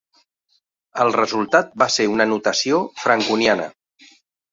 [1.03, 3.69] El resultat va ser una notació franconiana.